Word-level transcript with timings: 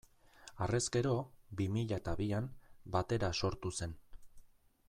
Harrez 0.65 0.79
gero, 0.95 1.11
bi 1.59 1.69
mila 1.75 2.01
eta 2.01 2.17
bian, 2.23 2.49
Batera 2.97 3.33
sortu 3.43 3.77
zen. 3.81 3.99